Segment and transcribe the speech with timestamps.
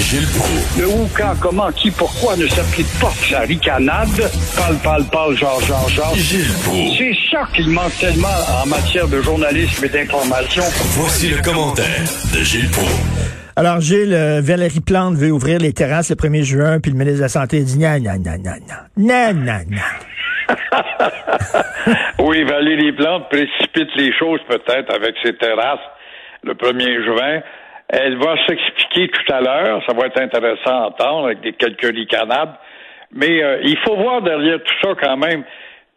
[0.00, 0.78] Gilles Proulx.
[0.78, 4.08] Le où, quand, comment, qui, pourquoi ne s'applique pas sa ricanade?
[4.56, 6.14] Parle, parle, parle, genre, genre, genre.
[6.14, 6.98] Gilles Proulx.
[6.98, 8.28] C'est ça qu'il manque tellement
[8.62, 10.62] en matière de journalisme et d'information.
[10.96, 12.90] Voici le commentaire de Gilles Proulx.
[13.56, 17.18] Alors, Gilles, euh, Valérie Plante veut ouvrir les terrasses le 1er juin, puis le ministre
[17.18, 18.54] de la Santé dit non, non, non, non,
[18.96, 19.80] non, non, non,
[22.18, 25.78] oui, Valérie Plante précipite les choses peut-être avec ses terrasses
[26.42, 27.40] le 1er juin.
[27.92, 29.82] Elle va s'expliquer tout à l'heure.
[29.86, 32.54] Ça va être intéressant à entendre avec des quelques ricanades.
[33.12, 35.44] Mais euh, il faut voir derrière tout ça quand même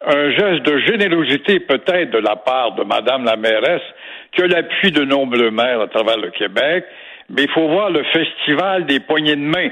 [0.04, 3.82] un geste de générosité peut-être de la part de Madame la mairesse,
[4.32, 6.84] qui a l'appui de nombreux maires à travers le Québec.
[7.30, 9.70] Mais il faut voir le festival des poignées de main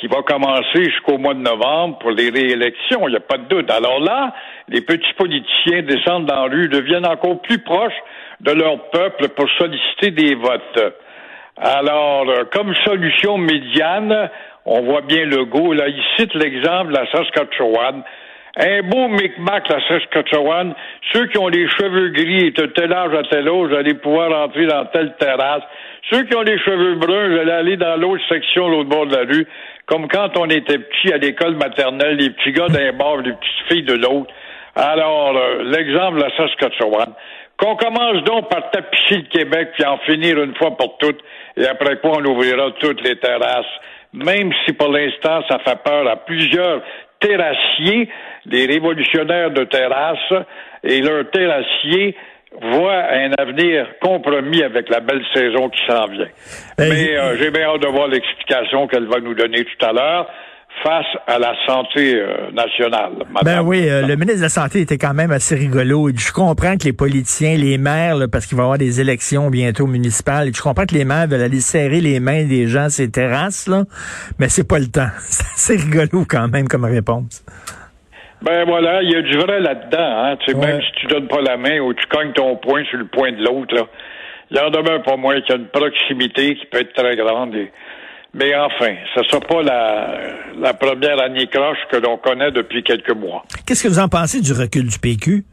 [0.00, 3.48] qui va commencer jusqu'au mois de novembre pour les réélections, il n'y a pas de
[3.48, 3.70] doute.
[3.70, 4.34] Alors là,
[4.68, 7.98] les petits politiciens descendent dans la rue, deviennent encore plus proches
[8.40, 10.80] de leur peuple pour solliciter des votes.
[11.58, 14.30] Alors, euh, comme solution médiane,
[14.66, 15.72] on voit bien le goût.
[15.72, 18.02] Là, il cite l'exemple de la Saskatchewan.
[18.58, 20.74] Un beau micmac, la Saskatchewan.
[21.12, 24.32] Ceux qui ont les cheveux gris et de tel âge à tel âge, allez pouvoir
[24.44, 25.62] entrer dans telle terrasse.
[26.10, 29.22] Ceux qui ont les cheveux bruns, allez aller dans l'autre section, l'autre bord de la
[29.22, 29.46] rue.
[29.86, 33.68] Comme quand on était petit à l'école maternelle, les petits gars d'un bord, les petites
[33.68, 34.32] filles de l'autre.
[34.74, 37.14] Alors, euh, l'exemple de la Saskatchewan.
[37.58, 41.20] Qu'on commence donc par tapisser le Québec puis en finir une fois pour toutes,
[41.56, 43.64] et après quoi on ouvrira toutes les terrasses.
[44.12, 46.82] Même si pour l'instant ça fait peur à plusieurs
[47.20, 48.08] terrassiers,
[48.44, 50.44] des révolutionnaires de terrasse,
[50.84, 52.14] et leurs terrassiers
[52.60, 56.28] voient un avenir compromis avec la belle saison qui s'en vient.
[56.78, 59.92] Ben, Mais euh, j'ai bien hâte de voir l'explication qu'elle va nous donner tout à
[59.92, 60.30] l'heure
[60.82, 63.12] face à la santé euh, nationale.
[63.18, 63.66] Ben madame.
[63.66, 66.10] oui, euh, le ministre de la Santé était quand même assez rigolo.
[66.14, 69.48] Je comprends que les politiciens, les maires, là, parce qu'il va y avoir des élections
[69.50, 73.10] bientôt municipales, je comprends que les maires veulent aller serrer les mains des gens ces
[73.10, 73.84] terrasses, là,
[74.38, 75.08] mais c'est pas le temps.
[75.18, 77.44] C'est assez rigolo quand même comme réponse.
[78.42, 79.98] Ben voilà, il y a du vrai là-dedans.
[80.24, 80.36] Hein.
[80.40, 80.66] Tu sais, Ouais.
[80.66, 83.32] Même si tu donnes pas la main ou tu cognes ton poing sur le poing
[83.32, 83.82] de l'autre, là,
[84.50, 87.54] il en demeure pas moins qu'il y a une proximité qui peut être très grande.
[87.54, 87.72] et-
[88.38, 90.18] Mais enfin, ce sera pas la,
[90.60, 93.44] la première année croche que l'on connaît depuis quelques mois.
[93.66, 95.44] Qu'est-ce que vous en pensez du recul du PQ?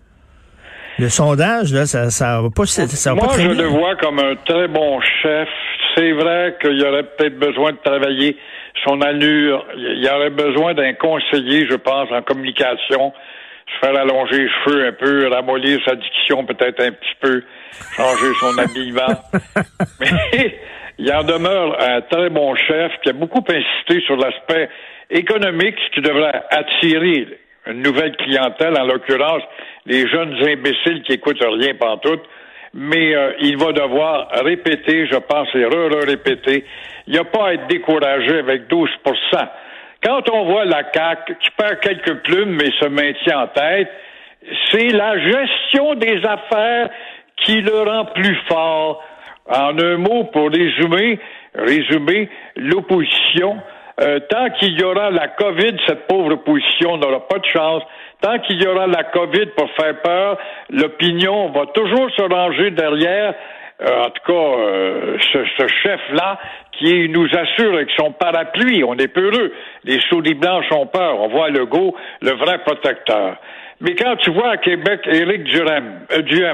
[1.00, 3.62] Le sondage, là, ça, ça va pas, ça va Moi, pas très je bien.
[3.64, 5.48] le vois comme un très bon chef.
[5.96, 8.38] C'est vrai qu'il y aurait peut-être besoin de travailler
[8.86, 9.66] son allure.
[9.78, 13.14] Il y aurait besoin d'un conseiller, je pense, en communication.
[13.74, 17.44] Se faire allonger les cheveux un peu, ramollir sa diction peut-être un petit peu,
[17.96, 19.20] changer son habillement.
[20.00, 20.60] Mais
[20.98, 24.70] il en demeure un très bon chef qui a beaucoup insisté sur l'aspect
[25.10, 27.28] économique qui devrait attirer
[27.68, 29.44] une nouvelle clientèle, en l'occurrence
[29.86, 32.24] les jeunes imbéciles qui écoutent rien pantoute.
[32.76, 36.66] Mais euh, il va devoir répéter, je pense, et re-répéter.
[37.06, 38.90] Il n'y a pas à être découragé avec 12
[40.04, 43.90] Quand on voit la CAQ qui perd quelques plumes mais se maintient en tête,
[44.70, 46.90] c'est la gestion des affaires
[47.38, 49.04] qui le rend plus fort.
[49.48, 51.20] En un mot, pour résumer,
[51.56, 53.58] résumer l'opposition,
[54.02, 57.84] euh, tant qu'il y aura la COVID, cette pauvre opposition n'aura pas de chance.
[58.22, 60.38] Tant qu'il y aura la COVID pour faire peur,
[60.70, 63.36] l'opinion va toujours se ranger derrière,
[63.82, 66.40] en tout cas, euh, ce, chef-là
[66.74, 68.84] qui nous assure avec son parapluie.
[68.84, 69.54] On est peureux.
[69.84, 71.20] Les souris blanches ont peur.
[71.20, 73.38] On voit Legault, le vrai protecteur.
[73.82, 76.54] Mais quand tu vois à Québec Éric Duhem, euh,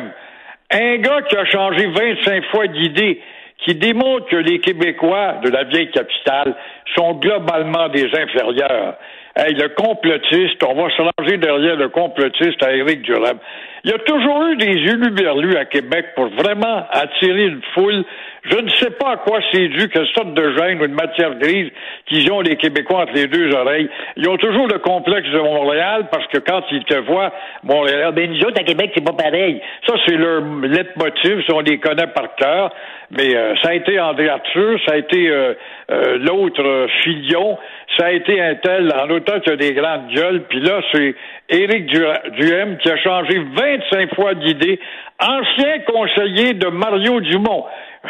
[0.71, 3.21] un gars qui a changé 25 fois d'idée,
[3.59, 6.55] qui démontre que les Québécois de la vieille capitale
[6.95, 8.95] sont globalement des inférieurs.
[9.35, 13.37] Hey, le complotiste, on va se ranger derrière le complotiste à Éric Durham.
[13.83, 18.03] Il y a toujours eu des uluberlus à Québec pour vraiment attirer une foule.
[18.43, 21.35] Je ne sais pas à quoi c'est dû, quelle sorte de gêne ou de matière
[21.35, 21.69] grise
[22.05, 23.89] qu'ils ont les Québécois entre les deux oreilles.
[24.17, 27.31] Ils ont toujours le complexe de Montréal parce que quand ils te voient,
[27.63, 29.61] Montréal, ben nous autres à Québec, c'est pas pareil.
[29.87, 32.71] Ça, c'est leur leitmotiv, ça, on les connaît par cœur.
[33.11, 35.53] Mais euh, ça a été André Arthur, ça a été euh,
[35.91, 37.57] euh, l'autre euh, Fillon,
[37.97, 40.79] ça a été un tel, en autant qu'il y a des grandes gueules, puis là,
[40.93, 41.15] c'est
[41.49, 42.05] Éric Du-
[42.37, 43.39] Duhem qui a changé
[43.69, 44.79] 25 fois d'idée,
[45.19, 47.65] ancien conseiller de Mario Dumont.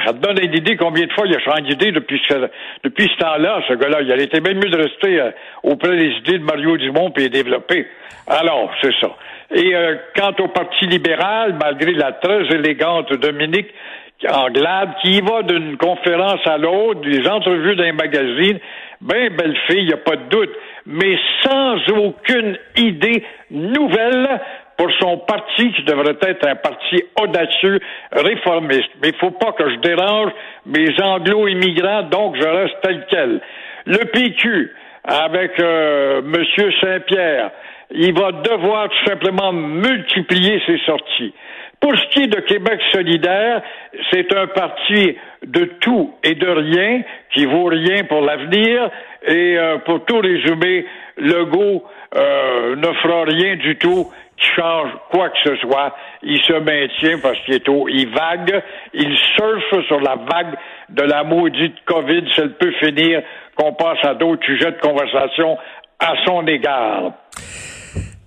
[0.05, 2.35] Ça te donne une idée combien de fois il a changé d'idée depuis ce,
[2.83, 4.01] depuis ce temps-là, ce gars-là.
[4.01, 5.31] Il été bien mieux de rester euh,
[5.63, 7.87] auprès des idées de Mario Dumont puis les développer.
[8.27, 9.09] Alors, c'est ça.
[9.53, 13.73] Et euh, quant au Parti libéral, malgré la très élégante Dominique
[14.27, 18.59] Anglade, qui y va d'une conférence à l'autre, des entrevues d'un magazine,
[19.01, 20.51] ben belle fille, il n'y a pas de doute,
[20.85, 24.41] mais sans aucune idée nouvelle
[24.79, 27.81] pour son parti qui devrait être un parti audacieux,
[28.13, 28.89] réformiste.
[29.01, 30.31] Mais il faut pas que je dérange
[30.65, 33.41] mes anglo-immigrants, donc je reste tel quel.
[33.85, 34.71] Le PQ,
[35.03, 36.71] avec euh, M.
[36.79, 37.51] Saint-Pierre,
[37.91, 41.33] il va devoir tout simplement multiplier ses sorties.
[41.81, 43.61] Pour ce qui est de Québec solidaire,
[44.11, 47.01] c'est un parti de tout et de rien
[47.33, 48.89] qui vaut rien pour l'avenir
[49.27, 50.85] et euh, pour tout résumer,
[51.17, 51.83] Legault
[52.15, 54.07] euh, ne fera rien du tout
[54.55, 55.95] change quoi que ce soit.
[56.23, 58.61] Il se maintient parce qu'il est au, il vague,
[58.93, 60.55] il surfe sur la vague
[60.89, 62.23] de la maudite COVID.
[62.37, 63.21] Elle peut finir,
[63.55, 65.57] qu'on passe à d'autres sujets de conversation
[65.99, 67.11] à son égard.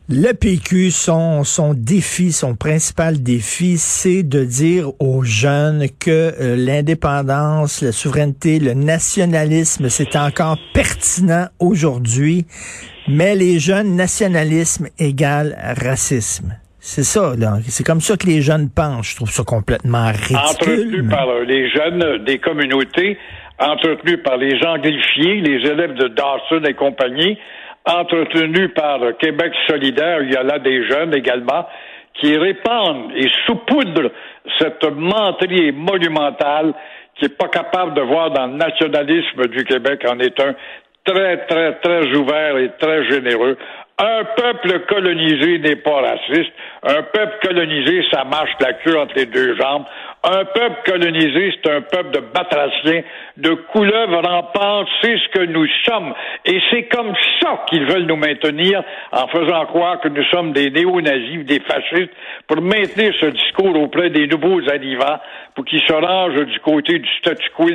[0.09, 6.57] Le PQ, son, son défi, son principal défi, c'est de dire aux jeunes que euh,
[6.57, 12.47] l'indépendance, la souveraineté, le nationalisme, c'est encore pertinent aujourd'hui,
[13.09, 16.55] mais les jeunes, nationalisme égale racisme.
[16.79, 17.59] C'est ça, là.
[17.69, 19.11] C'est comme ça que les jeunes pensent.
[19.11, 20.39] Je trouve ça complètement ridicule.
[20.39, 23.19] Entretenu par les jeunes des communautés,
[23.61, 27.39] entretenu par les gens les élèves de Dawson et compagnie,
[27.87, 31.67] entretenu par Québec solidaire, il y a là des jeunes également,
[32.21, 34.11] qui répandent et saupoudrent
[34.59, 36.75] cette menterie monumentale
[37.17, 40.55] qui est pas capable de voir dans le nationalisme du Québec en est un
[41.05, 43.57] très, très, très ouvert et très généreux.
[43.99, 46.53] Un peuple colonisé n'est pas raciste.
[46.83, 49.85] Un peuple colonisé, ça marche la queue entre les deux jambes.
[50.25, 53.03] Un peuple colonisé, c'est un peuple de batraciens,
[53.39, 56.15] de couleuvres rampantes, c'est ce que nous sommes.
[56.45, 60.71] Et c'est comme ça qu'ils veulent nous maintenir en faisant croire que nous sommes des
[60.71, 62.13] néo-nazis, des fascistes,
[62.47, 65.19] pour maintenir ce discours auprès des nouveaux arrivants,
[65.57, 67.69] pour qu'ils se rangent du côté du statu quo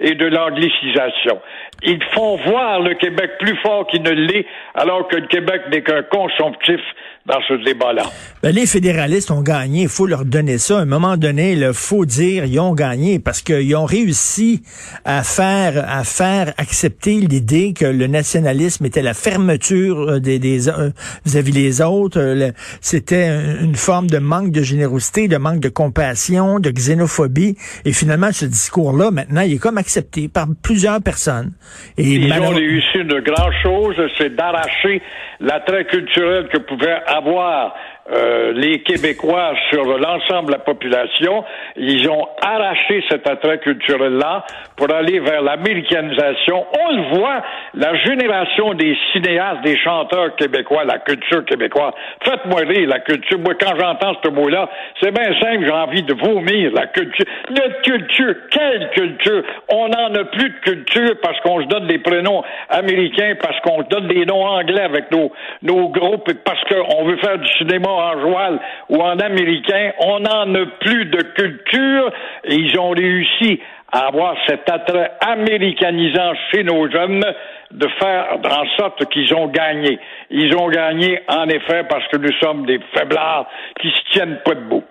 [0.00, 1.40] et de l'anglicisation.
[1.82, 5.82] Ils font voir le Québec plus fort qu'il ne l'est, alors que le Québec n'est
[5.82, 6.80] qu'un consomptif
[7.26, 8.04] dans ce débat-là.
[8.42, 10.78] Ben, les fédéralistes ont gagné, il faut leur donner ça.
[10.78, 11.72] À un moment donné, il
[12.06, 14.62] dire ils ont gagné parce qu'ils ont réussi
[15.04, 20.68] à faire à faire accepter l'idée que le nationalisme était la fermeture euh, des, des
[20.68, 20.90] euh,
[21.24, 22.18] vis-à-vis les autres.
[22.20, 22.50] Euh,
[22.80, 23.28] C'était
[23.60, 27.56] une forme de manque de générosité, de manque de compassion, de xénophobie.
[27.84, 31.52] Et finalement, ce discours-là, maintenant, il est comme accepté par plusieurs personnes.
[31.96, 35.02] Et Ils ont réussi une grande chose, c'est d'arracher
[35.40, 37.74] l'attrait culturel que pouvait avoir
[38.10, 41.44] euh, les Québécois sur l'ensemble de la population.
[41.76, 44.44] Ils ont arraché cet attrait culturel-là
[44.76, 46.66] pour aller vers l'américanisation.
[46.80, 47.42] On le voit,
[47.74, 51.92] la génération des cinéastes, des chanteurs québécois, la culture québécoise.
[52.24, 53.38] Faites-moi rire, la culture.
[53.40, 54.70] Moi, quand j'entends ce mot-là,
[55.02, 57.26] c'est bien simple, j'ai envie de vomir, la culture.
[57.50, 59.42] Notre culture, quelle culture?
[59.70, 63.82] On n'en a plus de culture parce qu'on se donne des prénoms américains, parce qu'on
[63.82, 65.30] se donne des noms anglais avec nos,
[65.62, 70.54] nos groupes, parce qu'on veut faire du cinéma en joual ou en américain, on n'en
[70.54, 72.10] a plus de culture
[72.44, 73.60] et ils ont réussi
[73.90, 77.24] à avoir cet attrait américanisant chez nos jeunes
[77.70, 79.98] de faire en sorte qu'ils ont gagné.
[80.30, 83.46] Ils ont gagné, en effet, parce que nous sommes des faiblards
[83.80, 84.84] qui se tiennent pas debout.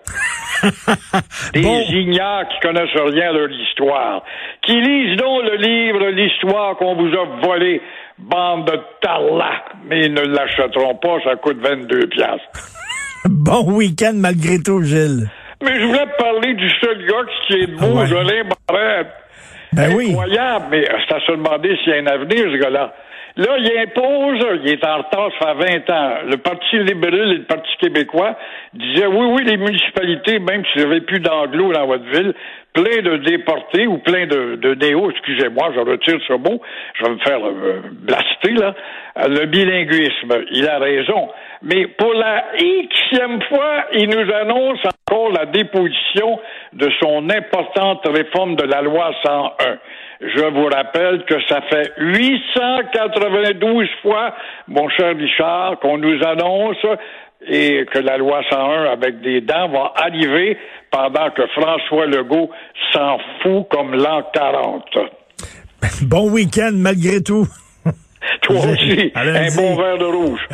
[1.53, 4.23] des ignares qui connaissent rien de leur histoire.
[4.63, 7.81] Qui lisent donc le livre, l'histoire qu'on vous a volé,
[8.17, 12.49] bande de tarlac, mais ils ne l'achèteront pas, ça coûte 22 piastres.
[13.29, 15.29] Bon week-end malgré tout, Gilles.
[15.63, 18.07] Mais je voulais te parler du seul gars qui est beau, ouais.
[18.07, 19.07] Jolin Barrette.
[19.73, 22.93] Ben Incroyable, mais c'est à se demander s'il y a un avenir, ce gars-là.
[23.37, 26.13] Là, il impose, il est en retard, ça fait 20 ans.
[26.27, 28.35] Le Parti libéral et le Parti québécois
[28.73, 32.33] disaient oui, oui, les municipalités, même s'il n'y avait plus d'anglo dans votre ville,
[32.73, 36.59] plein de déportés ou plein de, de néo, excusez-moi, je retire ce mot,
[36.95, 38.73] je vais me faire euh, blaster, là.
[39.27, 41.29] Le bilinguisme, il a raison.
[41.63, 46.39] Mais pour la xème fois, il nous annonce encore la déposition
[46.73, 49.77] de son importante réforme de la loi 101.
[50.21, 54.33] Je vous rappelle que ça fait 892 fois,
[54.67, 56.85] mon cher Richard, qu'on nous annonce
[57.47, 60.57] et que la loi 101 avec des dents va arriver
[60.91, 62.49] pendant que François Legault
[62.93, 64.83] s'en fout comme l'an 40.
[66.03, 67.47] Bon week-end malgré tout.
[68.41, 70.47] Toi aussi, un bon verre de rouge.